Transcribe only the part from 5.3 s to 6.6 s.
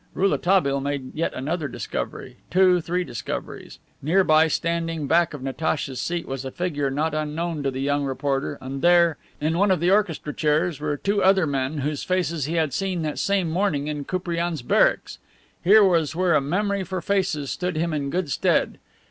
of Natacha's seat, was a